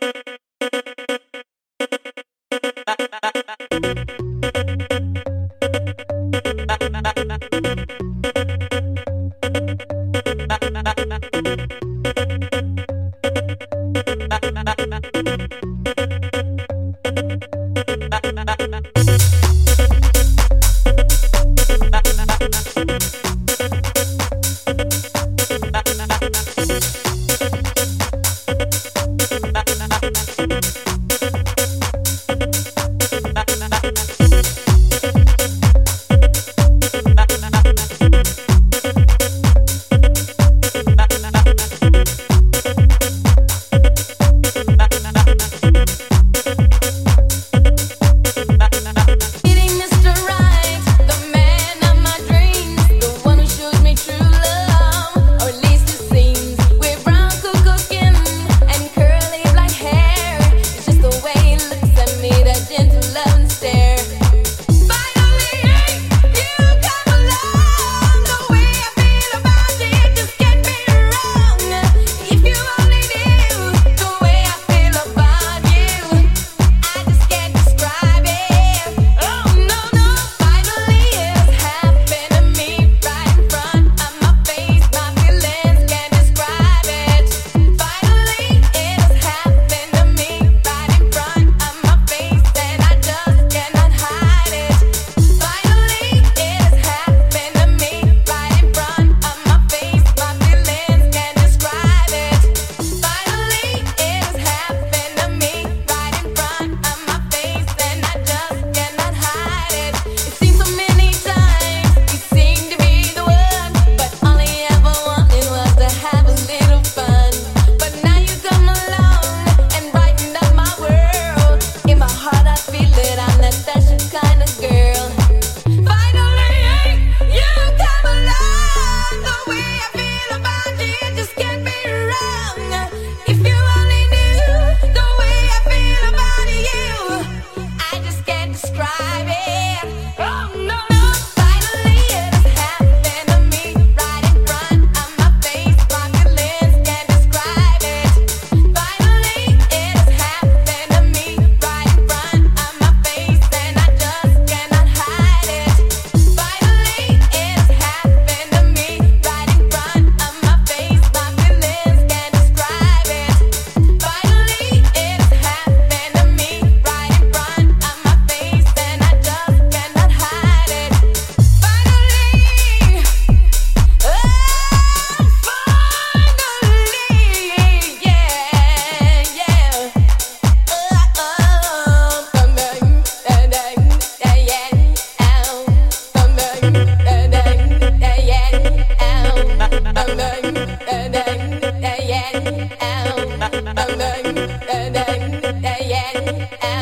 you 0.00 0.27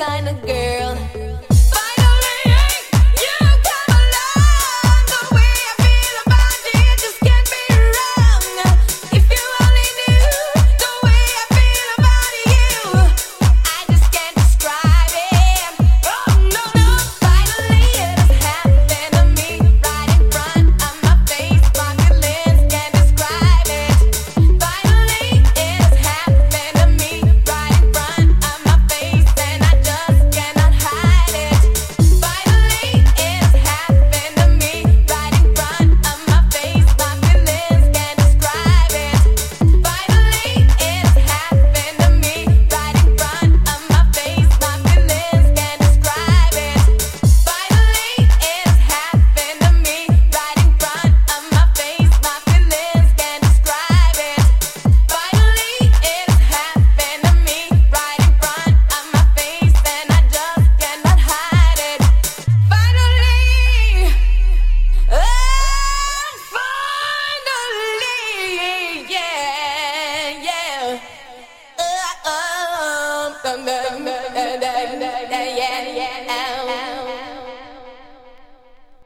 kind 0.00 0.28
of 0.30 0.40
girl. 0.46 0.59